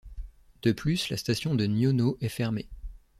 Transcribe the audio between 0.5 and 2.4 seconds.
De plus, la station de Niono est